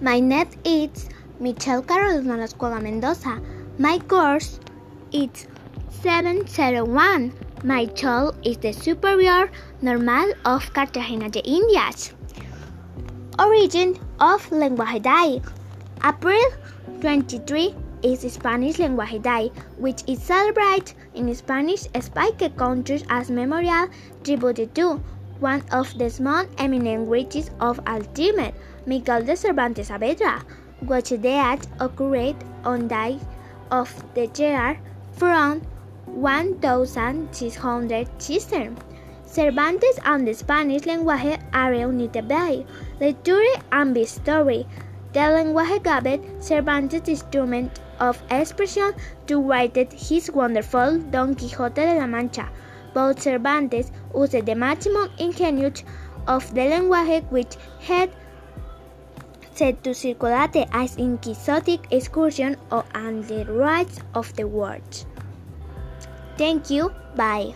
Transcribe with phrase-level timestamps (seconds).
[0.00, 1.08] My name is
[1.40, 3.40] Michelle Carolina La Escuela Mendoza.
[3.78, 4.60] My course
[5.10, 5.48] is
[5.90, 7.32] 701.
[7.64, 9.50] My child is the Superior
[9.82, 12.12] Normal of Cartagena de Indias.
[13.40, 15.42] Origin of Lenguaje Day.
[16.04, 16.46] April
[17.00, 17.74] 23
[18.04, 23.88] is Spanish Lenguaje Day, which is celebrated in Spanish-speaking countries as memorial
[24.22, 25.02] tribute to
[25.40, 28.00] one of the most eminent writers of all
[28.86, 30.42] Miguel de Cervantes Saavedra,
[30.86, 33.20] which date occurred on day
[33.70, 34.80] of the year
[35.12, 35.60] from
[36.06, 38.08] 1600
[39.24, 42.64] Cervantes and the Spanish language are united by
[42.98, 44.66] literature and history.
[45.12, 48.94] The language gave Cervantes the instrument of expression
[49.26, 52.48] to write his wonderful Don Quixote de la Mancha.
[52.94, 55.84] Both Cervantes used the maximum ingenuity
[56.26, 58.10] of the language which had
[59.54, 62.56] set to circulate as in quixotic excursion
[62.94, 65.06] and the rights of the words.
[66.36, 66.92] Thank you.
[67.16, 67.54] Bye.